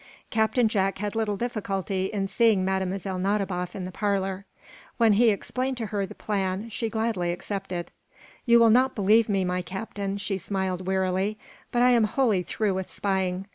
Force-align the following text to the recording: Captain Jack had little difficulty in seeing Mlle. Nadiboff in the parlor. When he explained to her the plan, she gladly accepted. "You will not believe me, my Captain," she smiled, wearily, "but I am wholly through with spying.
Captain 0.31 0.67
Jack 0.67 0.97
had 0.97 1.15
little 1.15 1.37
difficulty 1.37 2.05
in 2.07 2.27
seeing 2.27 2.65
Mlle. 2.65 2.87
Nadiboff 3.19 3.75
in 3.75 3.85
the 3.85 3.91
parlor. 3.91 4.47
When 4.97 5.13
he 5.13 5.29
explained 5.29 5.77
to 5.77 5.85
her 5.85 6.07
the 6.07 6.15
plan, 6.15 6.69
she 6.69 6.89
gladly 6.89 7.31
accepted. 7.31 7.91
"You 8.47 8.57
will 8.59 8.71
not 8.71 8.95
believe 8.95 9.29
me, 9.29 9.45
my 9.45 9.61
Captain," 9.61 10.17
she 10.17 10.39
smiled, 10.39 10.87
wearily, 10.87 11.37
"but 11.71 11.83
I 11.83 11.91
am 11.91 12.05
wholly 12.05 12.41
through 12.41 12.73
with 12.73 12.89
spying. 12.89 13.45